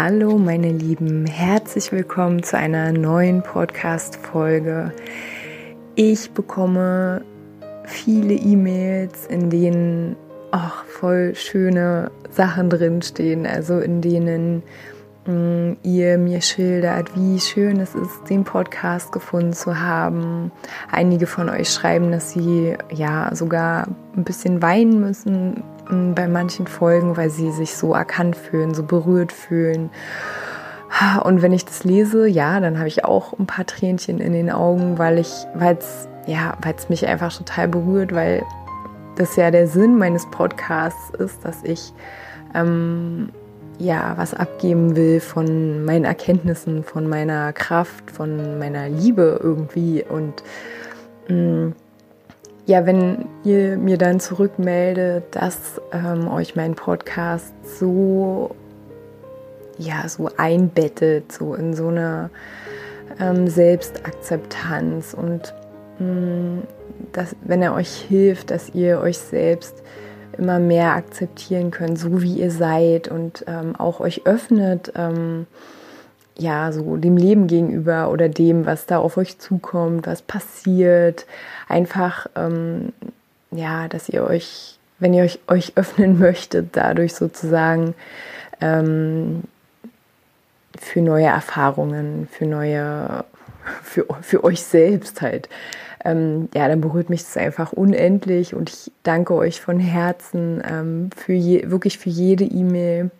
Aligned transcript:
Hallo 0.00 0.38
meine 0.38 0.70
Lieben, 0.70 1.26
herzlich 1.26 1.90
willkommen 1.90 2.44
zu 2.44 2.56
einer 2.56 2.92
neuen 2.92 3.42
Podcast-Folge. 3.42 4.92
Ich 5.96 6.30
bekomme 6.30 7.24
viele 7.82 8.34
E-Mails, 8.34 9.26
in 9.26 9.50
denen 9.50 10.14
auch 10.52 10.84
voll 10.84 11.34
schöne 11.34 12.12
Sachen 12.30 12.70
drinstehen, 12.70 13.44
also 13.44 13.80
in 13.80 14.00
denen 14.00 14.62
mm, 15.26 15.72
ihr 15.82 16.16
mir 16.16 16.42
schildert, 16.42 17.16
wie 17.16 17.40
schön 17.40 17.80
es 17.80 17.96
ist, 17.96 18.30
den 18.30 18.44
Podcast 18.44 19.10
gefunden 19.10 19.52
zu 19.52 19.80
haben. 19.80 20.52
Einige 20.92 21.26
von 21.26 21.48
euch 21.48 21.70
schreiben, 21.70 22.12
dass 22.12 22.30
sie 22.30 22.76
ja 22.94 23.34
sogar 23.34 23.88
ein 24.16 24.22
bisschen 24.22 24.62
weinen 24.62 25.00
müssen, 25.00 25.64
bei 25.88 26.28
manchen 26.28 26.66
Folgen, 26.66 27.16
weil 27.16 27.30
sie 27.30 27.50
sich 27.50 27.76
so 27.76 27.94
erkannt 27.94 28.36
fühlen, 28.36 28.74
so 28.74 28.82
berührt 28.82 29.32
fühlen. 29.32 29.90
Und 31.22 31.42
wenn 31.42 31.52
ich 31.52 31.64
das 31.64 31.84
lese, 31.84 32.26
ja, 32.26 32.60
dann 32.60 32.78
habe 32.78 32.88
ich 32.88 33.04
auch 33.04 33.38
ein 33.38 33.46
paar 33.46 33.66
Tränchen 33.66 34.20
in 34.20 34.32
den 34.32 34.50
Augen, 34.50 34.98
weil 34.98 35.18
ich, 35.18 35.32
weil 35.54 35.76
es, 35.76 36.08
ja, 36.26 36.56
weil 36.62 36.74
es 36.76 36.88
mich 36.88 37.06
einfach 37.06 37.36
total 37.36 37.68
berührt, 37.68 38.14
weil 38.14 38.42
das 39.16 39.36
ja 39.36 39.50
der 39.50 39.66
Sinn 39.66 39.98
meines 39.98 40.26
Podcasts 40.30 41.10
ist, 41.18 41.44
dass 41.44 41.62
ich 41.64 41.92
ähm, 42.54 43.30
ja 43.78 44.14
was 44.16 44.34
abgeben 44.34 44.96
will 44.96 45.20
von 45.20 45.84
meinen 45.84 46.04
Erkenntnissen, 46.04 46.84
von 46.84 47.08
meiner 47.08 47.52
Kraft, 47.52 48.10
von 48.10 48.58
meiner 48.58 48.88
Liebe 48.88 49.38
irgendwie 49.42 50.04
und 50.08 50.42
mh, 51.28 51.34
mm, 51.34 51.74
ja, 52.68 52.84
wenn 52.84 53.24
ihr 53.44 53.78
mir 53.78 53.96
dann 53.96 54.20
zurückmeldet, 54.20 55.24
dass 55.30 55.80
ähm, 55.90 56.28
euch 56.28 56.54
mein 56.54 56.74
Podcast 56.74 57.54
so, 57.64 58.54
ja, 59.78 60.06
so 60.06 60.28
einbettet, 60.36 61.32
so 61.32 61.54
in 61.54 61.74
so 61.74 61.88
eine 61.88 62.28
ähm, 63.18 63.48
Selbstakzeptanz 63.48 65.14
und 65.14 65.54
mh, 65.98 66.04
mm, 66.04 66.62
dass, 67.12 67.34
wenn 67.42 67.62
er 67.62 67.72
euch 67.72 67.90
hilft, 68.06 68.50
dass 68.50 68.74
ihr 68.74 69.00
euch 69.00 69.16
selbst 69.16 69.82
immer 70.36 70.58
mehr 70.58 70.92
akzeptieren 70.92 71.70
könnt, 71.70 71.98
so 71.98 72.20
wie 72.20 72.34
ihr 72.34 72.50
seid 72.50 73.08
und 73.08 73.46
ähm, 73.46 73.76
auch 73.76 74.00
euch 74.00 74.26
öffnet, 74.26 74.92
ähm, 74.94 75.46
ja, 76.38 76.70
so 76.70 76.96
dem 76.96 77.16
Leben 77.16 77.48
gegenüber 77.48 78.10
oder 78.10 78.28
dem, 78.28 78.64
was 78.64 78.86
da 78.86 78.98
auf 78.98 79.16
euch 79.16 79.38
zukommt, 79.38 80.06
was 80.06 80.22
passiert. 80.22 81.26
Einfach, 81.68 82.28
ähm, 82.36 82.92
ja, 83.50 83.88
dass 83.88 84.08
ihr 84.08 84.24
euch, 84.24 84.78
wenn 85.00 85.12
ihr 85.14 85.24
euch, 85.24 85.40
euch 85.48 85.72
öffnen 85.74 86.18
möchtet, 86.20 86.76
dadurch 86.76 87.14
sozusagen 87.14 87.94
ähm, 88.60 89.42
für 90.78 91.02
neue 91.02 91.26
Erfahrungen, 91.26 92.28
für 92.30 92.46
neue, 92.46 93.24
für, 93.82 94.06
für 94.22 94.44
euch 94.44 94.62
selbst 94.62 95.20
halt. 95.20 95.48
Ähm, 96.04 96.48
ja, 96.54 96.68
dann 96.68 96.80
berührt 96.80 97.10
mich 97.10 97.24
das 97.24 97.36
einfach 97.36 97.72
unendlich 97.72 98.54
und 98.54 98.70
ich 98.70 98.92
danke 99.02 99.34
euch 99.34 99.60
von 99.60 99.80
Herzen 99.80 100.62
ähm, 100.64 101.10
für 101.16 101.32
je, 101.32 101.68
wirklich 101.68 101.98
für 101.98 102.10
jede 102.10 102.44
E-Mail 102.44 103.10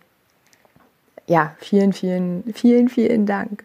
ja, 1.29 1.55
vielen, 1.59 1.93
vielen, 1.93 2.43
vielen, 2.53 2.89
vielen 2.89 3.25
Dank. 3.25 3.63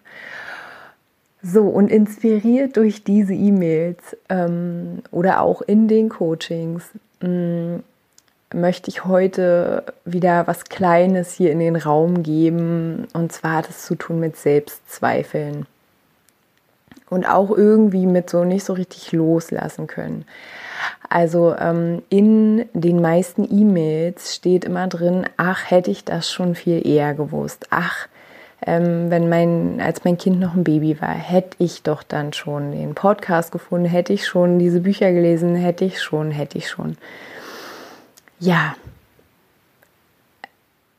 So, 1.42 1.62
und 1.62 1.90
inspiriert 1.90 2.76
durch 2.76 3.04
diese 3.04 3.34
E-Mails 3.34 4.16
ähm, 4.28 5.02
oder 5.10 5.40
auch 5.40 5.62
in 5.62 5.88
den 5.88 6.10
Coachings 6.10 6.84
mh, 7.20 7.28
mm, 7.28 7.82
möchte 8.54 8.90
ich 8.90 9.04
heute 9.04 9.82
wieder 10.04 10.46
was 10.46 10.64
Kleines 10.66 11.32
hier 11.32 11.50
in 11.50 11.58
den 11.58 11.76
Raum 11.76 12.22
geben. 12.22 13.08
Und 13.14 13.32
zwar 13.32 13.56
hat 13.56 13.70
es 13.70 13.84
zu 13.86 13.94
tun 13.94 14.20
mit 14.20 14.36
Selbstzweifeln. 14.36 15.66
Und 17.14 17.26
auch 17.26 17.52
irgendwie 17.52 18.06
mit 18.06 18.28
so 18.28 18.42
nicht 18.42 18.64
so 18.64 18.72
richtig 18.72 19.12
loslassen 19.12 19.86
können. 19.86 20.24
Also 21.08 21.54
ähm, 21.56 22.02
in 22.08 22.68
den 22.72 23.00
meisten 23.00 23.46
E-Mails 23.48 24.34
steht 24.34 24.64
immer 24.64 24.88
drin, 24.88 25.24
ach, 25.36 25.70
hätte 25.70 25.92
ich 25.92 26.04
das 26.04 26.28
schon 26.28 26.56
viel 26.56 26.84
eher 26.84 27.14
gewusst. 27.14 27.68
Ach, 27.70 28.08
ähm, 28.66 29.12
wenn 29.12 29.28
mein, 29.28 29.80
als 29.80 30.02
mein 30.02 30.18
Kind 30.18 30.40
noch 30.40 30.54
ein 30.54 30.64
Baby 30.64 31.00
war, 31.00 31.14
hätte 31.14 31.56
ich 31.60 31.84
doch 31.84 32.02
dann 32.02 32.32
schon 32.32 32.72
den 32.72 32.96
Podcast 32.96 33.52
gefunden, 33.52 33.86
hätte 33.86 34.12
ich 34.12 34.26
schon 34.26 34.58
diese 34.58 34.80
Bücher 34.80 35.12
gelesen, 35.12 35.54
hätte 35.54 35.84
ich 35.84 36.02
schon, 36.02 36.32
hätte 36.32 36.58
ich 36.58 36.68
schon. 36.68 36.96
Ja. 38.40 38.74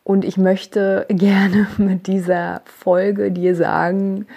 Und 0.05 0.23
ich 0.23 0.37
möchte 0.37 1.07
gerne 1.09 1.67
mit 1.77 2.07
dieser 2.07 2.61
Folge 2.63 3.31
dir 3.31 3.53
sagen, 3.53 4.27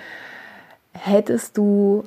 hättest 0.99 1.57
du 1.57 2.05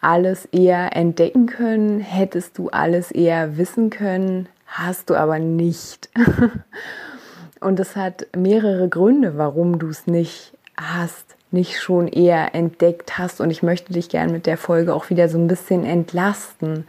alles 0.00 0.46
eher 0.46 0.94
entdecken 0.96 1.46
können, 1.46 2.00
hättest 2.00 2.58
du 2.58 2.68
alles 2.68 3.10
eher 3.10 3.56
wissen 3.56 3.90
können, 3.90 4.48
hast 4.66 5.10
du 5.10 5.16
aber 5.16 5.38
nicht. 5.38 6.08
Und 7.60 7.80
es 7.80 7.96
hat 7.96 8.26
mehrere 8.36 8.88
Gründe, 8.88 9.36
warum 9.36 9.78
du 9.78 9.88
es 9.88 10.06
nicht 10.06 10.52
hast, 10.76 11.36
nicht 11.50 11.80
schon 11.80 12.06
eher 12.06 12.54
entdeckt 12.54 13.18
hast. 13.18 13.40
Und 13.40 13.50
ich 13.50 13.62
möchte 13.62 13.92
dich 13.92 14.08
gerne 14.08 14.32
mit 14.32 14.46
der 14.46 14.56
Folge 14.56 14.94
auch 14.94 15.10
wieder 15.10 15.28
so 15.28 15.38
ein 15.38 15.48
bisschen 15.48 15.84
entlasten. 15.84 16.86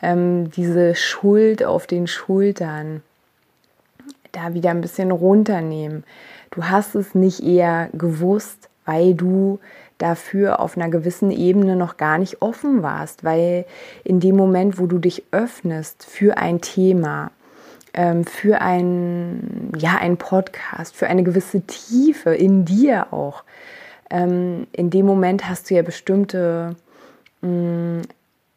Ähm, 0.00 0.50
diese 0.52 0.94
Schuld 0.94 1.64
auf 1.64 1.86
den 1.88 2.06
Schultern, 2.06 3.02
da 4.30 4.54
wieder 4.54 4.70
ein 4.70 4.80
bisschen 4.80 5.10
runternehmen. 5.10 6.04
Du 6.50 6.64
hast 6.64 6.94
es 6.94 7.14
nicht 7.14 7.42
eher 7.42 7.88
gewusst, 7.92 8.68
weil 8.84 9.14
du 9.14 9.58
dafür 10.02 10.60
auf 10.60 10.76
einer 10.76 10.88
gewissen 10.88 11.30
Ebene 11.30 11.76
noch 11.76 11.96
gar 11.96 12.18
nicht 12.18 12.42
offen 12.42 12.82
warst, 12.82 13.22
weil 13.22 13.64
in 14.02 14.18
dem 14.18 14.36
Moment, 14.36 14.78
wo 14.78 14.86
du 14.86 14.98
dich 14.98 15.22
öffnest 15.30 16.04
für 16.04 16.36
ein 16.38 16.60
Thema, 16.60 17.30
ähm, 17.94 18.24
für 18.24 18.60
ein, 18.60 19.70
ja, 19.76 19.96
ein 20.00 20.16
Podcast, 20.16 20.96
für 20.96 21.06
eine 21.06 21.22
gewisse 21.22 21.60
Tiefe 21.62 22.34
in 22.34 22.64
dir 22.64 23.12
auch, 23.12 23.44
ähm, 24.10 24.66
in 24.72 24.90
dem 24.90 25.06
Moment 25.06 25.48
hast 25.48 25.70
du 25.70 25.74
ja 25.74 25.82
bestimmte 25.82 26.74
mm, 27.42 28.00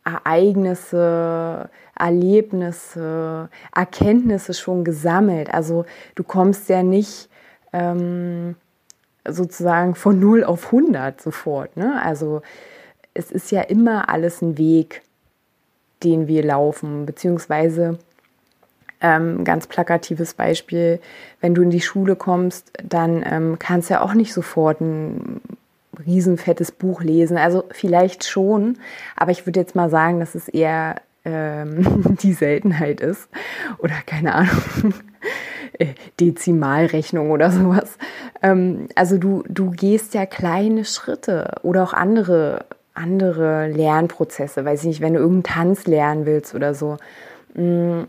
Ereignisse, 0.03 1.69
Erlebnisse, 1.97 3.50
Erkenntnisse 3.73 4.53
schon 4.53 4.84
gesammelt. 4.84 5.53
Also 5.53 5.85
du 6.16 6.23
kommst 6.23 6.69
ja 6.69 6.81
nicht 6.81 7.29
ähm, 7.72 8.55
sozusagen 9.28 9.96
von 9.96 10.19
0 10.19 10.44
auf 10.44 10.68
100 10.68 11.22
sofort. 11.22 11.78
Ne? 11.78 12.02
Also 12.03 12.41
es 13.13 13.31
ist 13.31 13.52
ja 13.52 13.62
immer 13.62 14.09
alles 14.09 14.41
ein 14.41 14.58
Weg, 14.58 15.02
den 16.03 16.28
wir 16.28 16.44
laufen, 16.44 17.06
beziehungsweise 17.06 17.97
ähm, 19.02 19.44
ganz 19.44 19.67
plakatives 19.67 20.34
Beispiel, 20.34 20.99
wenn 21.41 21.53
du 21.53 21.61
in 21.61 21.70
die 21.70 21.82
Schule 21.82 22.16
kommst, 22.16 22.72
dann 22.84 23.23
ähm, 23.26 23.58
kannst 23.59 23.90
du 23.90 23.96
ja 23.96 24.02
auch 24.02 24.14
nicht 24.14 24.34
sofort 24.34 24.82
ein 24.82 25.41
riesenfettes 26.05 26.72
Buch 26.72 27.02
lesen. 27.02 27.38
Also 27.38 27.64
vielleicht 27.72 28.26
schon, 28.26 28.78
aber 29.16 29.32
ich 29.32 29.46
würde 29.46 29.59
jetzt 29.59 29.76
mal 29.76 29.90
sagen, 29.90 30.20
dass 30.20 30.35
es 30.35 30.47
eher 30.47 30.96
ähm, 31.23 32.16
die 32.22 32.34
Seltenheit 32.34 33.02
ist 33.02 33.29
oder 33.79 33.96
keine 34.05 34.35
Ahnung. 34.35 34.94
Äh, 35.78 35.96
Dezimalrechnung 36.22 37.32
oder 37.32 37.52
sowas. 37.52 37.97
Ähm, 38.46 38.88
also 38.96 39.18
du, 39.18 39.44
du 39.50 39.72
gehst 39.72 40.14
ja 40.14 40.26
kleine 40.26 40.86
Schritte 40.86 41.56
oder 41.64 41.84
auch 41.84 41.94
andere, 41.94 42.66
andere 42.94 43.68
Lernprozesse. 43.68 44.64
Weiß 44.64 44.82
ich 44.82 44.88
nicht, 44.88 45.02
wenn 45.02 45.16
du 45.16 45.20
irgendeinen 45.20 45.56
Tanz 45.56 45.88
lernen 45.88 46.26
willst 46.26 46.53
oder 46.53 46.76
so, 46.76 46.97
mm, 47.56 48.03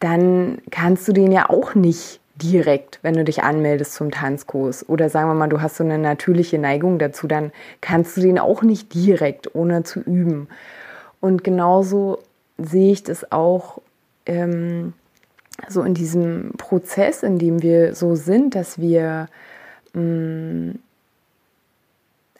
dann 0.00 0.58
kannst 0.70 1.06
du 1.08 1.12
den 1.12 1.32
ja 1.32 1.48
auch 1.48 1.74
nicht 1.74 2.20
direkt, 2.36 2.98
wenn 3.02 3.14
du 3.14 3.24
dich 3.24 3.42
anmeldest 3.42 3.94
zum 3.94 4.10
Tanzkurs. 4.10 4.88
Oder 4.88 5.08
sagen 5.08 5.28
wir 5.28 5.34
mal, 5.34 5.48
du 5.48 5.60
hast 5.60 5.76
so 5.76 5.84
eine 5.84 5.98
natürliche 5.98 6.58
Neigung 6.58 6.98
dazu, 6.98 7.26
dann 7.26 7.52
kannst 7.80 8.16
du 8.16 8.22
den 8.22 8.38
auch 8.38 8.62
nicht 8.62 8.94
direkt, 8.94 9.54
ohne 9.54 9.82
zu 9.84 10.00
üben. 10.00 10.48
Und 11.20 11.44
genauso 11.44 12.18
sehe 12.56 12.92
ich 12.92 13.02
das 13.02 13.30
auch 13.30 13.80
ähm, 14.26 14.94
so 15.68 15.82
in 15.82 15.92
diesem 15.92 16.52
Prozess, 16.56 17.22
in 17.22 17.38
dem 17.38 17.62
wir 17.62 17.94
so 17.94 18.14
sind, 18.14 18.54
dass 18.54 18.78
wir 18.78 19.28
mm, 19.92 20.72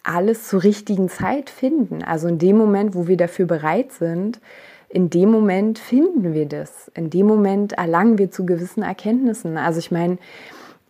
alles 0.02 0.48
zur 0.48 0.62
richtigen 0.62 1.08
Zeit 1.08 1.50
finden. 1.50 2.02
Also 2.02 2.28
in 2.28 2.38
dem 2.38 2.56
Moment, 2.56 2.94
wo 2.94 3.06
wir 3.06 3.16
dafür 3.16 3.46
bereit 3.46 3.92
sind, 3.92 4.40
in 4.88 5.08
dem 5.08 5.30
Moment 5.30 5.78
finden 5.78 6.34
wir 6.34 6.46
das. 6.46 6.90
In 6.94 7.10
dem 7.10 7.26
Moment 7.26 7.74
erlangen 7.74 8.18
wir 8.18 8.30
zu 8.30 8.44
gewissen 8.44 8.82
Erkenntnissen. 8.82 9.56
Also 9.56 9.78
ich 9.78 9.90
meine, 9.90 10.18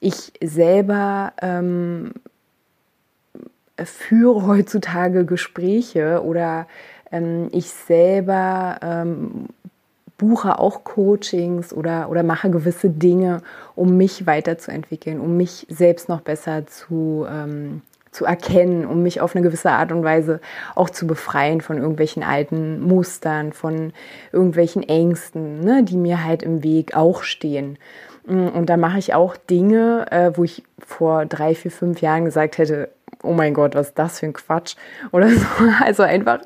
ich 0.01 0.33
selber 0.43 1.35
ähm, 1.43 2.12
führe 3.77 4.47
heutzutage 4.47 5.27
Gespräche 5.27 6.23
oder 6.25 6.67
ähm, 7.13 7.49
ich 7.53 7.71
selber 7.71 8.79
ähm, 8.83 9.49
buche 10.20 10.58
auch 10.58 10.84
Coachings 10.84 11.72
oder, 11.72 12.11
oder 12.11 12.22
mache 12.22 12.50
gewisse 12.50 12.90
Dinge, 12.90 13.40
um 13.75 13.96
mich 13.96 14.26
weiterzuentwickeln, 14.26 15.19
um 15.19 15.38
mich 15.38 15.67
selbst 15.70 16.11
noch 16.11 16.20
besser 16.20 16.67
zu, 16.67 17.26
ähm, 17.26 17.81
zu 18.11 18.26
erkennen, 18.26 18.84
um 18.84 19.02
mich 19.02 19.22
auf 19.22 19.34
eine 19.34 19.43
gewisse 19.43 19.70
Art 19.70 19.93
und 19.93 20.05
Weise 20.05 20.40
auch 20.75 20.90
zu 20.90 21.06
befreien 21.06 21.62
von 21.62 21.78
irgendwelchen 21.78 22.22
alten 22.22 22.82
Mustern, 22.87 23.55
von 23.55 23.94
irgendwelchen 24.31 24.82
Ängsten, 24.82 25.61
ne, 25.61 25.84
die 25.84 25.96
mir 25.96 26.22
halt 26.22 26.43
im 26.43 26.62
Weg 26.62 26.94
auch 26.94 27.22
stehen. 27.22 27.78
Mm, 28.26 28.49
und 28.49 28.67
da 28.67 28.76
mache 28.76 28.99
ich 28.99 29.14
auch 29.14 29.38
Dinge, 29.38 30.05
äh, 30.11 30.32
wo 30.37 30.44
ich 30.44 30.64
vor 30.78 31.25
drei, 31.25 31.55
vier, 31.55 31.70
fünf 31.70 32.02
Jahren 32.02 32.26
gesagt 32.26 32.58
hätte, 32.58 32.90
oh 33.22 33.32
mein 33.32 33.55
Gott, 33.55 33.75
was 33.75 33.88
ist 33.88 33.99
das 33.99 34.19
für 34.19 34.26
ein 34.26 34.34
Quatsch 34.34 34.76
oder 35.12 35.31
so. 35.31 35.46
Also 35.82 36.02
einfach, 36.02 36.40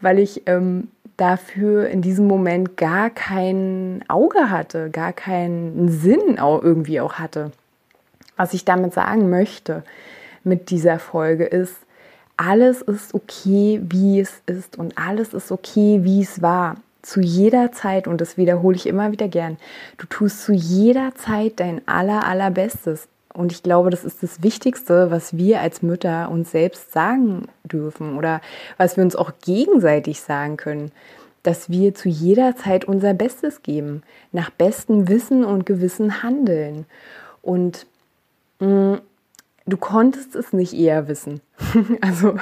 weil 0.00 0.18
ich 0.18 0.44
ähm, 0.46 0.88
dafür 1.20 1.88
in 1.88 2.02
diesem 2.02 2.26
Moment 2.26 2.76
gar 2.76 3.10
kein 3.10 4.04
Auge 4.08 4.50
hatte, 4.50 4.90
gar 4.90 5.12
keinen 5.12 5.88
Sinn 5.88 6.38
auch 6.38 6.62
irgendwie 6.62 7.00
auch 7.00 7.14
hatte. 7.14 7.52
Was 8.36 8.54
ich 8.54 8.64
damit 8.64 8.94
sagen 8.94 9.28
möchte 9.28 9.82
mit 10.44 10.70
dieser 10.70 10.98
Folge 10.98 11.44
ist, 11.44 11.76
alles 12.36 12.80
ist 12.80 13.12
okay, 13.12 13.82
wie 13.82 14.18
es 14.18 14.40
ist 14.46 14.78
und 14.78 14.96
alles 14.96 15.34
ist 15.34 15.52
okay, 15.52 16.00
wie 16.02 16.22
es 16.22 16.40
war. 16.40 16.76
Zu 17.02 17.20
jeder 17.20 17.72
Zeit, 17.72 18.06
und 18.06 18.20
das 18.20 18.36
wiederhole 18.36 18.76
ich 18.76 18.86
immer 18.86 19.12
wieder 19.12 19.28
gern, 19.28 19.58
du 19.98 20.06
tust 20.06 20.42
zu 20.42 20.52
jeder 20.52 21.14
Zeit 21.14 21.60
dein 21.60 21.86
aller, 21.86 22.26
allerbestes. 22.26 23.08
Und 23.32 23.52
ich 23.52 23.62
glaube, 23.62 23.90
das 23.90 24.04
ist 24.04 24.22
das 24.22 24.42
Wichtigste, 24.42 25.10
was 25.10 25.36
wir 25.36 25.60
als 25.60 25.82
Mütter 25.82 26.30
uns 26.30 26.50
selbst 26.50 26.92
sagen 26.92 27.46
dürfen 27.64 28.16
oder 28.18 28.40
was 28.76 28.96
wir 28.96 29.04
uns 29.04 29.14
auch 29.14 29.32
gegenseitig 29.44 30.20
sagen 30.20 30.56
können, 30.56 30.90
dass 31.42 31.70
wir 31.70 31.94
zu 31.94 32.08
jeder 32.08 32.56
Zeit 32.56 32.84
unser 32.84 33.14
Bestes 33.14 33.62
geben, 33.62 34.02
nach 34.32 34.50
bestem 34.50 35.08
Wissen 35.08 35.44
und 35.44 35.64
Gewissen 35.64 36.22
handeln. 36.22 36.86
Und 37.40 37.86
mh, 38.58 38.96
mm, 38.96 39.00
du 39.66 39.76
konntest 39.76 40.34
es 40.34 40.52
nicht 40.52 40.72
eher 40.72 41.08
wissen. 41.08 41.40
also 42.00 42.34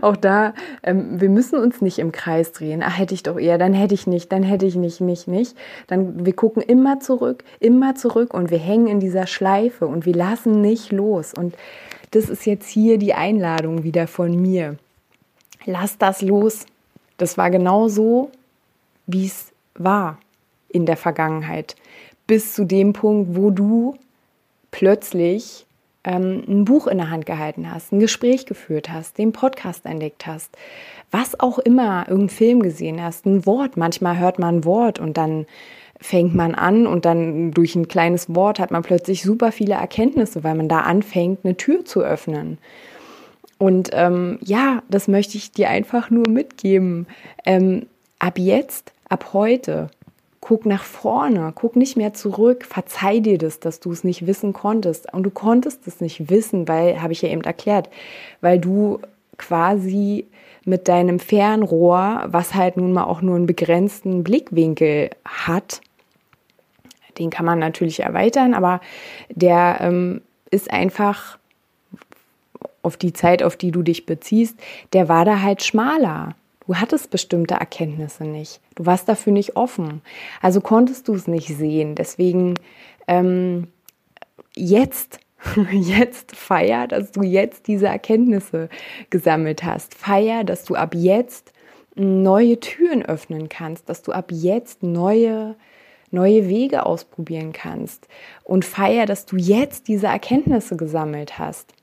auch 0.00 0.16
da, 0.16 0.54
ähm, 0.82 1.20
wir 1.20 1.28
müssen 1.28 1.58
uns 1.58 1.80
nicht 1.80 1.98
im 1.98 2.12
Kreis 2.12 2.52
drehen. 2.52 2.82
Ach, 2.84 2.98
hätte 2.98 3.14
ich 3.14 3.22
doch 3.22 3.38
eher, 3.38 3.58
dann 3.58 3.74
hätte 3.74 3.94
ich 3.94 4.06
nicht, 4.06 4.32
dann 4.32 4.42
hätte 4.42 4.66
ich 4.66 4.76
nicht, 4.76 5.00
nicht, 5.00 5.28
nicht. 5.28 5.56
Dann, 5.86 6.24
wir 6.24 6.32
gucken 6.32 6.62
immer 6.62 7.00
zurück, 7.00 7.44
immer 7.58 7.94
zurück 7.94 8.34
und 8.34 8.50
wir 8.50 8.58
hängen 8.58 8.86
in 8.86 9.00
dieser 9.00 9.26
Schleife 9.26 9.86
und 9.86 10.06
wir 10.06 10.14
lassen 10.14 10.60
nicht 10.60 10.92
los. 10.92 11.34
Und 11.34 11.54
das 12.12 12.28
ist 12.28 12.46
jetzt 12.46 12.68
hier 12.68 12.98
die 12.98 13.14
Einladung 13.14 13.84
wieder 13.84 14.06
von 14.06 14.40
mir. 14.40 14.76
Lass 15.66 15.98
das 15.98 16.22
los. 16.22 16.66
Das 17.18 17.36
war 17.36 17.50
genau 17.50 17.88
so, 17.88 18.30
wie 19.06 19.26
es 19.26 19.52
war 19.74 20.18
in 20.68 20.86
der 20.86 20.96
Vergangenheit. 20.96 21.76
Bis 22.26 22.54
zu 22.54 22.64
dem 22.64 22.92
Punkt, 22.92 23.36
wo 23.36 23.50
du 23.50 23.96
plötzlich 24.70 25.66
ähm, 26.04 26.42
ein 26.48 26.64
Buch 26.64 26.86
in 26.86 26.98
der 26.98 27.10
Hand 27.10 27.26
gehalten 27.26 27.72
hast, 27.72 27.92
ein 27.92 28.00
Gespräch 28.00 28.46
geführt 28.46 28.90
hast, 28.90 29.18
den 29.18 29.32
Podcast 29.32 29.84
entdeckt 29.86 30.26
hast, 30.26 30.56
was 31.10 31.38
auch 31.40 31.58
immer, 31.58 32.06
irgendeinen 32.08 32.28
Film 32.28 32.62
gesehen 32.62 33.02
hast, 33.02 33.26
ein 33.26 33.44
Wort. 33.46 33.76
Manchmal 33.76 34.18
hört 34.18 34.38
man 34.38 34.56
ein 34.56 34.64
Wort 34.64 34.98
und 34.98 35.16
dann 35.16 35.46
fängt 36.00 36.34
man 36.34 36.54
an 36.54 36.86
und 36.86 37.04
dann 37.04 37.50
durch 37.50 37.76
ein 37.76 37.88
kleines 37.88 38.34
Wort 38.34 38.58
hat 38.58 38.70
man 38.70 38.82
plötzlich 38.82 39.22
super 39.22 39.52
viele 39.52 39.74
Erkenntnisse, 39.74 40.42
weil 40.42 40.54
man 40.54 40.68
da 40.68 40.80
anfängt, 40.80 41.40
eine 41.44 41.56
Tür 41.56 41.84
zu 41.84 42.00
öffnen. 42.00 42.58
Und 43.58 43.90
ähm, 43.92 44.38
ja, 44.42 44.82
das 44.88 45.06
möchte 45.06 45.36
ich 45.36 45.52
dir 45.52 45.68
einfach 45.68 46.08
nur 46.08 46.26
mitgeben. 46.26 47.06
Ähm, 47.44 47.86
ab 48.18 48.38
jetzt, 48.38 48.92
ab 49.10 49.34
heute, 49.34 49.90
Guck 50.50 50.66
nach 50.66 50.82
vorne, 50.82 51.52
guck 51.54 51.76
nicht 51.76 51.96
mehr 51.96 52.12
zurück, 52.12 52.64
verzeih 52.64 53.20
dir 53.20 53.38
das, 53.38 53.60
dass 53.60 53.78
du 53.78 53.92
es 53.92 54.02
nicht 54.02 54.26
wissen 54.26 54.52
konntest. 54.52 55.14
Und 55.14 55.22
du 55.22 55.30
konntest 55.30 55.86
es 55.86 56.00
nicht 56.00 56.28
wissen, 56.28 56.66
weil, 56.66 57.00
habe 57.00 57.12
ich 57.12 57.22
ja 57.22 57.28
eben 57.28 57.42
erklärt, 57.42 57.88
weil 58.40 58.58
du 58.58 58.98
quasi 59.38 60.26
mit 60.64 60.88
deinem 60.88 61.20
Fernrohr, 61.20 62.24
was 62.26 62.56
halt 62.56 62.76
nun 62.76 62.92
mal 62.92 63.04
auch 63.04 63.20
nur 63.20 63.36
einen 63.36 63.46
begrenzten 63.46 64.24
Blickwinkel 64.24 65.10
hat, 65.24 65.82
den 67.16 67.30
kann 67.30 67.46
man 67.46 67.60
natürlich 67.60 68.00
erweitern, 68.00 68.52
aber 68.52 68.80
der 69.28 69.78
ähm, 69.82 70.20
ist 70.50 70.68
einfach 70.72 71.38
auf 72.82 72.96
die 72.96 73.12
Zeit, 73.12 73.44
auf 73.44 73.54
die 73.54 73.70
du 73.70 73.84
dich 73.84 74.04
beziehst, 74.04 74.58
der 74.94 75.08
war 75.08 75.24
da 75.24 75.42
halt 75.42 75.62
schmaler. 75.62 76.34
Du 76.70 76.76
hattest 76.76 77.10
bestimmte 77.10 77.54
Erkenntnisse 77.54 78.22
nicht. 78.22 78.60
Du 78.76 78.86
warst 78.86 79.08
dafür 79.08 79.32
nicht 79.32 79.56
offen. 79.56 80.02
Also 80.40 80.60
konntest 80.60 81.08
du 81.08 81.14
es 81.14 81.26
nicht 81.26 81.48
sehen. 81.48 81.96
Deswegen 81.96 82.54
ähm, 83.08 83.66
jetzt, 84.54 85.18
jetzt 85.72 86.36
feier, 86.36 86.86
dass 86.86 87.10
du 87.10 87.24
jetzt 87.24 87.66
diese 87.66 87.88
Erkenntnisse 87.88 88.68
gesammelt 89.10 89.64
hast. 89.64 89.96
Feier, 89.96 90.44
dass 90.44 90.62
du 90.62 90.76
ab 90.76 90.94
jetzt 90.94 91.52
neue 91.96 92.60
Türen 92.60 93.04
öffnen 93.04 93.48
kannst, 93.48 93.88
dass 93.88 94.02
du 94.02 94.12
ab 94.12 94.30
jetzt 94.30 94.84
neue 94.84 95.56
neue 96.12 96.48
Wege 96.48 96.86
ausprobieren 96.86 97.52
kannst 97.52 98.06
und 98.44 98.64
feier, 98.64 99.06
dass 99.06 99.26
du 99.26 99.36
jetzt 99.36 99.88
diese 99.88 100.06
Erkenntnisse 100.06 100.76
gesammelt 100.76 101.36
hast. 101.36 101.74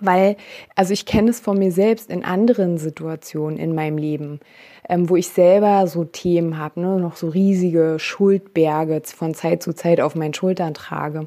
Weil, 0.00 0.36
also 0.74 0.92
ich 0.92 1.06
kenne 1.06 1.30
es 1.30 1.40
von 1.40 1.58
mir 1.58 1.72
selbst 1.72 2.10
in 2.10 2.24
anderen 2.24 2.78
Situationen 2.78 3.58
in 3.58 3.74
meinem 3.74 3.98
Leben, 3.98 4.40
ähm, 4.88 5.08
wo 5.08 5.16
ich 5.16 5.28
selber 5.28 5.86
so 5.86 6.04
Themen 6.04 6.58
habe, 6.58 6.80
ne, 6.80 7.00
noch 7.00 7.16
so 7.16 7.28
riesige 7.28 7.96
Schuldberge 7.98 9.02
von 9.04 9.34
Zeit 9.34 9.62
zu 9.62 9.74
Zeit 9.74 10.00
auf 10.00 10.14
meinen 10.14 10.34
Schultern 10.34 10.74
trage. 10.74 11.26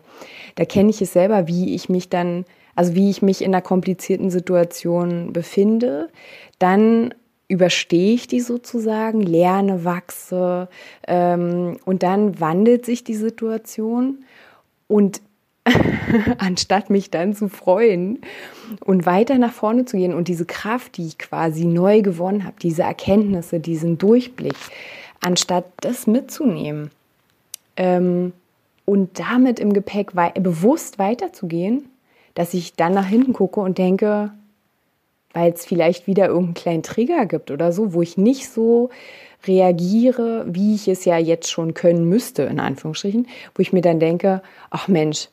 Da 0.55 0.65
kenne 0.65 0.89
ich 0.89 1.01
es 1.01 1.13
selber, 1.13 1.47
wie 1.47 1.75
ich 1.75 1.89
mich 1.89 2.09
dann, 2.09 2.45
also 2.75 2.95
wie 2.95 3.09
ich 3.09 3.21
mich 3.21 3.41
in 3.41 3.53
einer 3.53 3.61
komplizierten 3.61 4.29
Situation 4.29 5.33
befinde, 5.33 6.09
dann 6.59 7.13
überstehe 7.47 8.13
ich 8.13 8.27
die 8.27 8.41
sozusagen, 8.41 9.21
lerne, 9.21 9.83
wachse 9.83 10.69
ähm, 11.07 11.77
und 11.83 12.03
dann 12.03 12.39
wandelt 12.39 12.85
sich 12.85 13.03
die 13.03 13.15
Situation 13.15 14.23
und 14.87 15.21
anstatt 16.37 16.89
mich 16.89 17.09
dann 17.11 17.33
zu 17.33 17.49
freuen 17.49 18.19
und 18.81 19.05
weiter 19.05 19.37
nach 19.37 19.51
vorne 19.51 19.85
zu 19.85 19.97
gehen 19.97 20.13
und 20.13 20.27
diese 20.27 20.45
Kraft, 20.45 20.97
die 20.97 21.07
ich 21.07 21.17
quasi 21.17 21.65
neu 21.65 22.01
gewonnen 22.01 22.45
habe, 22.45 22.55
diese 22.61 22.83
Erkenntnisse, 22.83 23.59
diesen 23.59 23.97
Durchblick, 23.97 24.55
anstatt 25.21 25.65
das 25.81 26.07
mitzunehmen 26.07 26.91
ähm, 27.77 28.33
und 28.85 29.19
damit 29.19 29.59
im 29.59 29.73
Gepäck 29.73 30.15
wei 30.15 30.31
bewusst 30.31 30.99
weiterzugehen, 30.99 31.85
dass 32.35 32.53
ich 32.53 32.75
dann 32.75 32.93
nach 32.93 33.07
hinten 33.07 33.33
gucke 33.33 33.59
und 33.59 33.77
denke, 33.77 34.31
weil 35.33 35.51
es 35.51 35.65
vielleicht 35.65 36.07
wieder 36.07 36.27
irgendeinen 36.27 36.53
kleinen 36.53 36.83
Trigger 36.83 37.25
gibt 37.25 37.51
oder 37.51 37.71
so, 37.71 37.93
wo 37.93 38.01
ich 38.01 38.17
nicht 38.17 38.49
so 38.49 38.89
reagiere, 39.47 40.45
wie 40.47 40.75
ich 40.75 40.87
es 40.87 41.05
ja 41.05 41.17
jetzt 41.17 41.49
schon 41.49 41.73
können 41.73 42.09
müsste, 42.09 42.43
in 42.43 42.59
Anführungsstrichen, 42.59 43.27
wo 43.55 43.61
ich 43.61 43.71
mir 43.71 43.81
dann 43.81 43.99
denke, 43.99 44.41
ach 44.69 44.87
Mensch, 44.87 45.29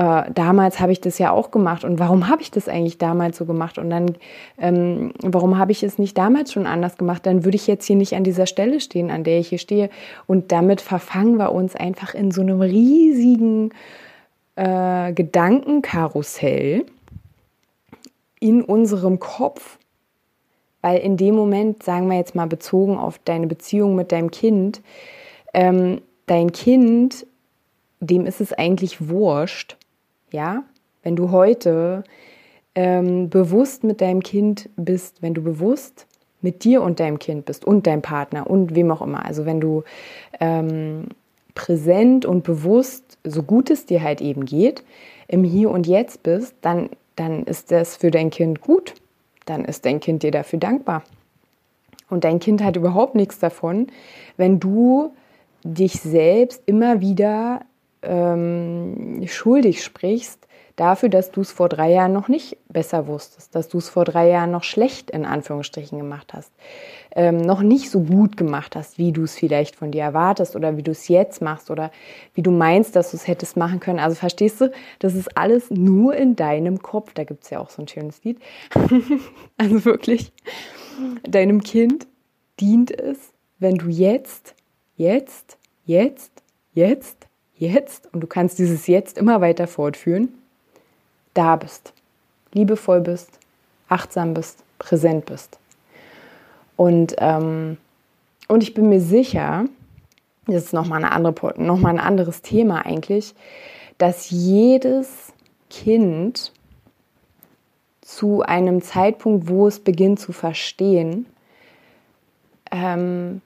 äh, 0.00 0.32
damals 0.32 0.80
habe 0.80 0.92
ich 0.92 1.02
das 1.02 1.18
ja 1.18 1.30
auch 1.30 1.50
gemacht. 1.50 1.84
Und 1.84 1.98
warum 1.98 2.28
habe 2.28 2.40
ich 2.40 2.50
das 2.50 2.68
eigentlich 2.68 2.96
damals 2.96 3.36
so 3.36 3.44
gemacht? 3.44 3.76
Und 3.76 3.90
dann, 3.90 4.16
ähm, 4.56 5.12
warum 5.20 5.58
habe 5.58 5.72
ich 5.72 5.82
es 5.82 5.98
nicht 5.98 6.16
damals 6.16 6.54
schon 6.54 6.66
anders 6.66 6.96
gemacht, 6.96 7.26
dann 7.26 7.44
würde 7.44 7.56
ich 7.56 7.66
jetzt 7.66 7.84
hier 7.84 7.96
nicht 7.96 8.14
an 8.14 8.24
dieser 8.24 8.46
Stelle 8.46 8.80
stehen, 8.80 9.10
an 9.10 9.24
der 9.24 9.38
ich 9.38 9.50
hier 9.50 9.58
stehe. 9.58 9.90
Und 10.26 10.52
damit 10.52 10.80
verfangen 10.80 11.36
wir 11.36 11.52
uns 11.52 11.76
einfach 11.76 12.14
in 12.14 12.30
so 12.30 12.40
einem 12.40 12.62
riesigen 12.62 13.72
äh, 14.56 15.12
Gedankenkarussell 15.12 16.86
in 18.40 18.62
unserem 18.62 19.18
Kopf, 19.18 19.78
weil 20.80 21.00
in 21.00 21.18
dem 21.18 21.34
Moment, 21.34 21.82
sagen 21.82 22.08
wir 22.08 22.16
jetzt 22.16 22.34
mal 22.34 22.46
bezogen 22.46 22.96
auf 22.96 23.18
deine 23.18 23.46
Beziehung 23.46 23.96
mit 23.96 24.12
deinem 24.12 24.30
Kind, 24.30 24.80
ähm, 25.52 26.00
dein 26.24 26.52
Kind, 26.52 27.26
dem 28.00 28.24
ist 28.24 28.40
es 28.40 28.54
eigentlich 28.54 29.10
wurscht, 29.10 29.76
ja, 30.32 30.64
wenn 31.02 31.16
du 31.16 31.30
heute 31.30 32.04
ähm, 32.74 33.30
bewusst 33.30 33.84
mit 33.84 34.00
deinem 34.00 34.22
Kind 34.22 34.68
bist, 34.76 35.22
wenn 35.22 35.34
du 35.34 35.42
bewusst 35.42 36.06
mit 36.42 36.64
dir 36.64 36.82
und 36.82 37.00
deinem 37.00 37.18
Kind 37.18 37.44
bist 37.44 37.64
und 37.64 37.86
deinem 37.86 38.02
Partner 38.02 38.48
und 38.48 38.74
wem 38.74 38.90
auch 38.90 39.02
immer, 39.02 39.24
also 39.24 39.44
wenn 39.44 39.60
du 39.60 39.84
ähm, 40.40 41.08
präsent 41.54 42.24
und 42.24 42.44
bewusst, 42.44 43.18
so 43.24 43.42
gut 43.42 43.70
es 43.70 43.86
dir 43.86 44.02
halt 44.02 44.20
eben 44.20 44.44
geht, 44.44 44.82
im 45.28 45.44
Hier 45.44 45.70
und 45.70 45.86
Jetzt 45.86 46.22
bist, 46.22 46.54
dann, 46.62 46.90
dann 47.16 47.44
ist 47.44 47.70
das 47.70 47.96
für 47.96 48.10
dein 48.10 48.30
Kind 48.30 48.60
gut. 48.60 48.94
dann 49.46 49.64
ist 49.64 49.84
dein 49.84 50.00
Kind 50.00 50.22
dir 50.22 50.30
dafür 50.30 50.58
dankbar. 50.58 51.02
Und 52.08 52.24
dein 52.24 52.40
Kind 52.40 52.62
hat 52.62 52.76
überhaupt 52.76 53.14
nichts 53.14 53.38
davon, 53.38 53.88
wenn 54.36 54.60
du 54.60 55.12
dich 55.64 56.00
selbst 56.00 56.62
immer 56.66 57.00
wieder 57.00 57.60
ähm, 58.02 59.22
schuldig 59.26 59.84
sprichst 59.84 60.46
dafür, 60.80 61.10
dass 61.10 61.30
du 61.30 61.42
es 61.42 61.52
vor 61.52 61.68
drei 61.68 61.90
Jahren 61.90 62.14
noch 62.14 62.28
nicht 62.28 62.56
besser 62.68 63.06
wusstest, 63.06 63.54
dass 63.54 63.68
du 63.68 63.78
es 63.78 63.90
vor 63.90 64.06
drei 64.06 64.30
Jahren 64.30 64.50
noch 64.50 64.64
schlecht 64.64 65.10
in 65.10 65.26
Anführungsstrichen 65.26 65.98
gemacht 65.98 66.32
hast, 66.32 66.50
ähm, 67.14 67.36
noch 67.36 67.60
nicht 67.60 67.90
so 67.90 68.00
gut 68.00 68.38
gemacht 68.38 68.74
hast, 68.76 68.96
wie 68.96 69.12
du 69.12 69.24
es 69.24 69.34
vielleicht 69.34 69.76
von 69.76 69.90
dir 69.90 70.02
erwartest 70.02 70.56
oder 70.56 70.78
wie 70.78 70.82
du 70.82 70.92
es 70.92 71.08
jetzt 71.08 71.42
machst 71.42 71.70
oder 71.70 71.90
wie 72.34 72.40
du 72.42 72.50
meinst, 72.50 72.96
dass 72.96 73.10
du 73.10 73.18
es 73.18 73.26
hättest 73.26 73.58
machen 73.58 73.78
können. 73.78 73.98
Also 73.98 74.16
verstehst 74.16 74.60
du, 74.62 74.72
das 75.00 75.14
ist 75.14 75.36
alles 75.36 75.70
nur 75.70 76.14
in 76.14 76.34
deinem 76.34 76.80
Kopf. 76.80 77.12
Da 77.12 77.24
gibt 77.24 77.44
es 77.44 77.50
ja 77.50 77.60
auch 77.60 77.68
so 77.68 77.82
ein 77.82 77.88
schönes 77.88 78.24
Lied. 78.24 78.38
also 79.58 79.84
wirklich, 79.84 80.32
deinem 81.28 81.62
Kind 81.62 82.06
dient 82.58 82.90
es, 82.90 83.34
wenn 83.58 83.74
du 83.74 83.88
jetzt, 83.88 84.54
jetzt, 84.96 85.58
jetzt, 85.84 86.42
jetzt, 86.72 87.29
jetzt 87.60 88.12
und 88.12 88.20
du 88.20 88.26
kannst 88.26 88.58
dieses 88.58 88.86
Jetzt 88.86 89.18
immer 89.18 89.40
weiter 89.40 89.66
fortführen 89.66 90.30
da 91.34 91.56
bist, 91.56 91.92
liebevoll 92.52 93.00
bist, 93.00 93.38
achtsam 93.88 94.34
bist, 94.34 94.64
präsent 94.78 95.26
bist. 95.26 95.58
Und, 96.76 97.14
ähm, 97.18 97.76
und 98.48 98.62
ich 98.62 98.74
bin 98.74 98.88
mir 98.88 99.00
sicher, 99.00 99.66
das 100.46 100.64
ist 100.64 100.72
nochmal, 100.72 101.04
eine 101.04 101.12
andere, 101.12 101.54
nochmal 101.62 101.92
ein 101.92 102.00
anderes 102.00 102.42
Thema 102.42 102.84
eigentlich, 102.84 103.34
dass 103.98 104.30
jedes 104.30 105.32
Kind 105.68 106.52
zu 108.00 108.42
einem 108.42 108.82
Zeitpunkt, 108.82 109.48
wo 109.48 109.68
es 109.68 109.78
beginnt 109.78 110.18
zu 110.18 110.32
verstehen, 110.32 111.26
ähm, 112.72 113.40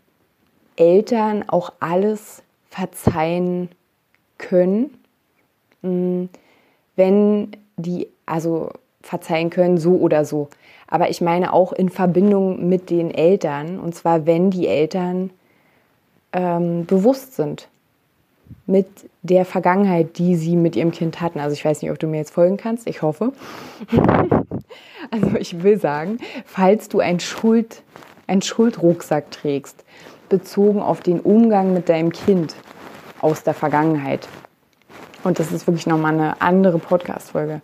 Eltern 0.77 1.45
auch 1.49 1.73
alles 1.81 2.43
verzeihen 2.71 3.69
können, 4.39 4.95
mm, 5.83 6.25
wenn 6.97 7.57
die 7.77 8.09
also 8.27 8.71
verzeihen 9.03 9.51
können, 9.51 9.79
so 9.79 9.97
oder 9.97 10.25
so. 10.25 10.49
Aber 10.87 11.11
ich 11.11 11.21
meine 11.21 11.53
auch 11.53 11.73
in 11.73 11.89
Verbindung 11.89 12.69
mit 12.69 12.91
den 12.91 13.11
Eltern, 13.11 13.79
und 13.79 13.95
zwar 13.95 14.27
wenn 14.27 14.51
die 14.51 14.67
Eltern 14.67 15.31
ähm, 16.33 16.87
bewusst 16.87 17.37
sind 17.37 17.69
mit 18.67 18.87
der 19.23 19.45
Vergangenheit, 19.45 20.19
die 20.19 20.37
sie 20.37 20.57
mit 20.57 20.77
ihrem 20.77 20.91
Kind 20.91 21.21
hatten. 21.21 21.39
Also 21.39 21.55
ich 21.55 21.65
weiß 21.65 21.83
nicht, 21.83 21.91
ob 21.91 21.99
du 21.99 22.07
mir 22.07 22.19
jetzt 22.19 22.33
folgen 22.33 22.57
kannst, 22.57 22.87
ich 22.87 23.03
hoffe. 23.03 23.33
also 25.11 25.37
ich 25.39 25.63
will 25.63 25.79
sagen, 25.79 26.19
falls 26.47 26.89
du 26.89 27.01
ein 27.01 27.21
Schuld, 27.21 27.83
einen 28.27 28.43
Schuldrucksack 28.43 29.31
trägst, 29.31 29.85
bezogen 30.29 30.81
auf 30.81 31.01
den 31.01 31.21
Umgang 31.21 31.75
mit 31.75 31.89
deinem 31.89 32.13
Kind 32.13 32.55
aus 33.25 33.43
der 33.43 33.55
Vergangenheit, 33.55 34.29
und 35.25 35.39
das 35.39 35.51
ist 35.51 35.67
wirklich 35.67 35.87
nochmal 35.87 36.13
eine 36.13 36.43
andere 36.43 36.79
Podcast-Folge. 36.79 37.63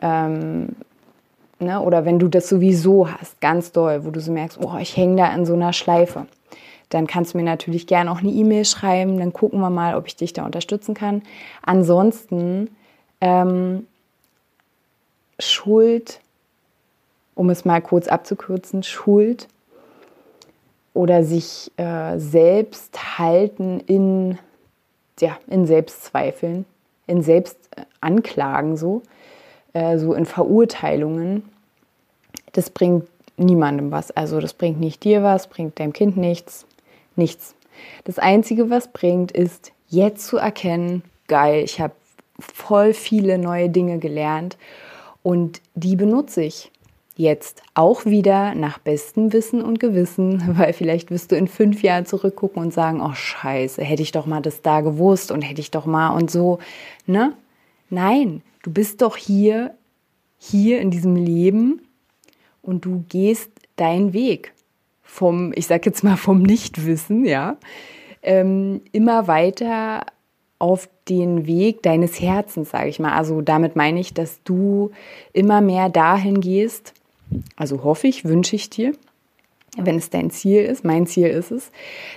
Ähm, 0.00 0.76
ne? 1.58 1.80
Oder 1.80 2.04
wenn 2.04 2.20
du 2.20 2.28
das 2.28 2.48
sowieso 2.48 3.10
hast, 3.10 3.40
ganz 3.40 3.72
doll, 3.72 4.04
wo 4.04 4.10
du 4.10 4.20
so 4.20 4.30
merkst, 4.30 4.58
oh, 4.62 4.76
ich 4.80 4.96
hänge 4.96 5.16
da 5.16 5.34
in 5.34 5.44
so 5.44 5.54
einer 5.54 5.72
Schleife, 5.72 6.26
dann 6.90 7.08
kannst 7.08 7.34
du 7.34 7.38
mir 7.38 7.44
natürlich 7.44 7.88
gerne 7.88 8.12
auch 8.12 8.20
eine 8.20 8.30
E-Mail 8.30 8.64
schreiben. 8.64 9.18
Dann 9.18 9.32
gucken 9.32 9.58
wir 9.58 9.70
mal, 9.70 9.96
ob 9.96 10.06
ich 10.06 10.14
dich 10.14 10.32
da 10.32 10.44
unterstützen 10.44 10.94
kann. 10.94 11.22
Ansonsten 11.62 12.70
ähm, 13.20 13.88
Schuld, 15.40 16.20
um 17.34 17.50
es 17.50 17.64
mal 17.64 17.82
kurz 17.82 18.06
abzukürzen, 18.06 18.84
Schuld 18.84 19.48
oder 20.92 21.24
sich 21.24 21.72
äh, 21.76 22.18
selbst 22.18 23.18
halten 23.18 23.80
in, 23.80 24.38
ja, 25.20 25.38
in 25.46 25.66
Selbstzweifeln 25.66 26.66
in 27.06 27.22
Selbstanklagen 27.22 28.76
so, 28.76 29.02
äh, 29.72 29.98
so 29.98 30.14
in 30.14 30.26
Verurteilungen, 30.26 31.48
das 32.52 32.70
bringt 32.70 33.06
niemandem 33.36 33.90
was. 33.90 34.10
Also 34.10 34.40
das 34.40 34.54
bringt 34.54 34.80
nicht 34.80 35.04
dir 35.04 35.22
was, 35.22 35.48
bringt 35.48 35.78
deinem 35.78 35.92
Kind 35.92 36.16
nichts, 36.16 36.66
nichts. 37.16 37.54
Das 38.04 38.18
Einzige, 38.18 38.70
was 38.70 38.88
bringt, 38.88 39.32
ist 39.32 39.72
jetzt 39.88 40.26
zu 40.26 40.36
erkennen, 40.36 41.02
geil, 41.26 41.64
ich 41.64 41.80
habe 41.80 41.94
voll 42.38 42.94
viele 42.94 43.38
neue 43.38 43.68
Dinge 43.68 43.98
gelernt 43.98 44.56
und 45.22 45.60
die 45.74 45.96
benutze 45.96 46.42
ich 46.42 46.70
jetzt 47.16 47.62
auch 47.74 48.04
wieder 48.04 48.54
nach 48.54 48.78
bestem 48.78 49.32
Wissen 49.32 49.62
und 49.62 49.78
Gewissen, 49.78 50.42
weil 50.58 50.72
vielleicht 50.72 51.10
wirst 51.10 51.32
du 51.32 51.36
in 51.36 51.48
fünf 51.48 51.82
Jahren 51.82 52.06
zurückgucken 52.06 52.62
und 52.62 52.72
sagen, 52.72 53.00
oh 53.00 53.14
scheiße, 53.14 53.82
hätte 53.82 54.02
ich 54.02 54.12
doch 54.12 54.26
mal 54.26 54.42
das 54.42 54.62
da 54.62 54.80
gewusst 54.80 55.30
und 55.30 55.42
hätte 55.42 55.60
ich 55.60 55.70
doch 55.70 55.86
mal 55.86 56.10
und 56.10 56.30
so, 56.30 56.58
ne? 57.06 57.34
Nein, 57.90 58.42
du 58.62 58.72
bist 58.72 59.02
doch 59.02 59.16
hier, 59.16 59.74
hier 60.38 60.80
in 60.80 60.90
diesem 60.90 61.16
Leben 61.16 61.82
und 62.62 62.84
du 62.84 63.04
gehst 63.08 63.50
deinen 63.76 64.12
Weg 64.12 64.52
vom, 65.02 65.52
ich 65.54 65.66
sag 65.66 65.86
jetzt 65.86 66.02
mal 66.02 66.16
vom 66.16 66.42
Nichtwissen, 66.42 67.24
ja, 67.24 67.56
ähm, 68.22 68.80
immer 68.90 69.28
weiter 69.28 70.06
auf 70.58 70.88
den 71.08 71.46
Weg 71.46 71.82
deines 71.82 72.20
Herzens, 72.20 72.70
sage 72.70 72.88
ich 72.88 72.98
mal. 72.98 73.12
Also 73.12 73.42
damit 73.42 73.76
meine 73.76 74.00
ich, 74.00 74.14
dass 74.14 74.42
du 74.44 74.90
immer 75.32 75.60
mehr 75.60 75.90
dahin 75.90 76.40
gehst, 76.40 76.94
also 77.56 77.84
hoffe 77.84 78.06
ich, 78.06 78.24
wünsche 78.24 78.56
ich 78.56 78.70
dir, 78.70 78.92
wenn 79.76 79.96
es 79.96 80.10
dein 80.10 80.30
Ziel 80.30 80.62
ist, 80.62 80.84
mein 80.84 81.06
Ziel 81.06 81.28
ist 81.28 81.50
es, 81.50 81.70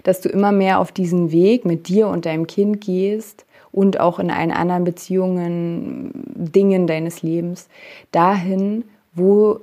dass 0.03 0.21
du 0.21 0.29
immer 0.29 0.51
mehr 0.51 0.79
auf 0.79 0.91
diesen 0.91 1.31
Weg 1.31 1.65
mit 1.65 1.87
dir 1.87 2.07
und 2.07 2.25
deinem 2.25 2.47
Kind 2.47 2.81
gehst 2.81 3.45
und 3.71 3.99
auch 3.99 4.19
in 4.19 4.31
allen 4.31 4.51
anderen 4.51 4.83
Beziehungen, 4.83 6.11
Dingen 6.35 6.87
deines 6.87 7.21
Lebens, 7.21 7.67
dahin, 8.11 8.83
wo 9.13 9.61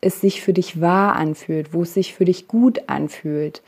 es 0.00 0.20
sich 0.20 0.42
für 0.42 0.52
dich 0.52 0.80
wahr 0.80 1.16
anfühlt, 1.16 1.72
wo 1.72 1.82
es 1.82 1.94
sich 1.94 2.14
für 2.14 2.24
dich 2.24 2.48
gut 2.48 2.88
anfühlt. 2.88 3.62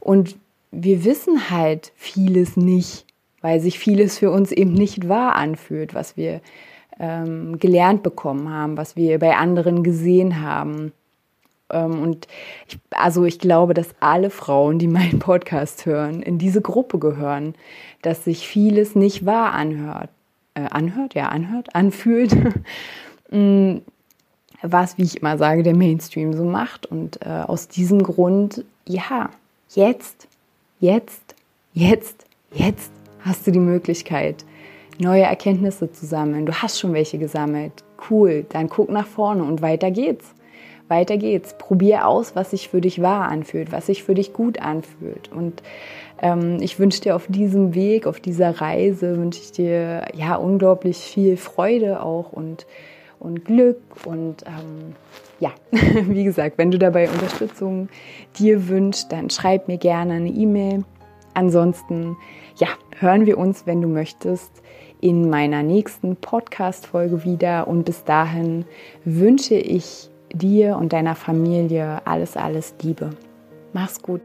Und 0.00 0.36
wir 0.72 1.04
wissen 1.04 1.50
halt 1.50 1.92
vieles 1.96 2.56
nicht, 2.56 3.06
weil 3.40 3.60
sich 3.60 3.78
vieles 3.78 4.18
für 4.18 4.30
uns 4.30 4.52
eben 4.52 4.72
nicht 4.72 5.08
wahr 5.08 5.36
anfühlt, 5.36 5.94
was 5.94 6.16
wir 6.16 6.40
ähm, 6.98 7.58
gelernt 7.58 8.02
bekommen 8.02 8.50
haben, 8.50 8.76
was 8.76 8.96
wir 8.96 9.18
bei 9.18 9.36
anderen 9.36 9.82
gesehen 9.82 10.40
haben. 10.40 10.92
Ähm, 11.70 12.00
und 12.02 12.26
ich, 12.68 12.78
also 12.90 13.24
ich 13.24 13.38
glaube, 13.38 13.74
dass 13.74 13.88
alle 14.00 14.30
Frauen, 14.30 14.78
die 14.78 14.88
meinen 14.88 15.18
Podcast 15.18 15.86
hören, 15.86 16.22
in 16.22 16.38
diese 16.38 16.60
Gruppe 16.60 16.98
gehören, 16.98 17.54
dass 18.02 18.24
sich 18.24 18.46
vieles 18.46 18.94
nicht 18.94 19.26
wahr 19.26 19.52
anhört. 19.52 20.10
Äh, 20.54 20.68
anhört, 20.70 21.14
ja, 21.14 21.28
anhört, 21.28 21.74
anfühlt. 21.74 22.36
Mm, 23.28 23.78
was, 24.62 24.98
wie 24.98 25.02
ich 25.02 25.16
immer 25.16 25.36
sage, 25.36 25.64
der 25.64 25.74
Mainstream 25.74 26.32
so 26.32 26.44
macht. 26.44 26.86
Und 26.86 27.20
äh, 27.26 27.28
aus 27.28 27.66
diesem 27.66 28.04
Grund, 28.04 28.64
ja, 28.86 29.30
jetzt, 29.74 30.28
jetzt, 30.78 31.34
jetzt, 31.72 32.24
jetzt 32.52 32.92
hast 33.24 33.46
du 33.48 33.50
die 33.50 33.58
Möglichkeit, 33.58 34.44
neue 35.00 35.22
Erkenntnisse 35.22 35.90
zu 35.90 36.06
sammeln. 36.06 36.46
Du 36.46 36.52
hast 36.54 36.78
schon 36.78 36.92
welche 36.92 37.18
gesammelt. 37.18 37.84
Cool, 38.10 38.46
dann 38.48 38.68
guck 38.68 38.88
nach 38.88 39.06
vorne 39.06 39.44
und 39.44 39.62
weiter 39.62 39.90
geht's. 39.90 40.34
Weiter 40.88 41.16
geht's. 41.16 41.56
Probier 41.58 42.06
aus, 42.06 42.36
was 42.36 42.50
sich 42.50 42.68
für 42.68 42.80
dich 42.80 43.02
wahr 43.02 43.28
anfühlt, 43.28 43.72
was 43.72 43.86
sich 43.86 44.04
für 44.04 44.14
dich 44.14 44.32
gut 44.32 44.60
anfühlt. 44.60 45.32
Und 45.32 45.62
ähm, 46.22 46.58
ich 46.60 46.78
wünsche 46.78 47.00
dir 47.00 47.16
auf 47.16 47.26
diesem 47.28 47.74
Weg, 47.74 48.06
auf 48.06 48.20
dieser 48.20 48.60
Reise, 48.60 49.16
wünsche 49.16 49.40
ich 49.40 49.52
dir 49.52 50.06
ja 50.14 50.36
unglaublich 50.36 50.98
viel 50.98 51.36
Freude 51.36 52.02
auch 52.02 52.32
und, 52.32 52.66
und 53.18 53.44
Glück. 53.44 53.80
Und 54.04 54.44
ähm, 54.46 54.94
ja, 55.40 55.50
wie 55.70 56.24
gesagt, 56.24 56.56
wenn 56.58 56.70
du 56.70 56.78
dabei 56.78 57.08
Unterstützung 57.10 57.88
dir 58.38 58.68
wünschst, 58.68 59.10
dann 59.10 59.30
schreib 59.30 59.68
mir 59.68 59.78
gerne 59.78 60.14
eine 60.14 60.30
E-Mail. 60.30 60.84
Ansonsten, 61.34 62.16
ja, 62.56 62.68
hören 62.98 63.26
wir 63.26 63.36
uns, 63.36 63.66
wenn 63.66 63.82
du 63.82 63.88
möchtest, 63.88 64.62
in 65.06 65.30
meiner 65.30 65.62
nächsten 65.62 66.16
Podcast-Folge 66.16 67.22
wieder. 67.22 67.68
Und 67.68 67.84
bis 67.84 68.02
dahin 68.02 68.64
wünsche 69.04 69.54
ich 69.54 70.10
dir 70.32 70.76
und 70.76 70.92
deiner 70.92 71.14
Familie 71.14 72.04
alles, 72.04 72.36
alles 72.36 72.74
Liebe. 72.82 73.10
Mach's 73.72 74.02
gut. 74.02 74.20